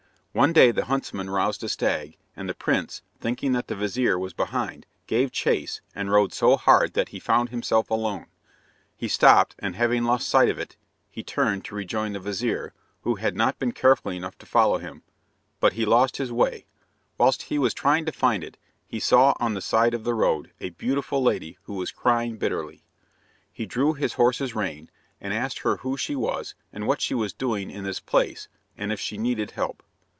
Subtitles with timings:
[0.33, 4.31] One day the huntsman roused a stag, and the prince, thinking that the vizir was
[4.31, 8.27] behind, gave chase, and rode so hard that he found himself alone.
[8.95, 10.77] He stopped, and having lost sight of it,
[11.09, 15.03] he turned to rejoin the vizir, who had not been careful enough to follow him.
[15.59, 16.65] But he lost his way.
[17.17, 18.55] Whilst he was trying to find it,
[18.87, 22.85] he saw on the side of the road a beautiful lady who was crying bitterly.
[23.51, 24.89] He drew his horse's rein,
[25.19, 28.47] and asked her who she was and what she was doing in this place,
[28.77, 29.83] and if she needed help.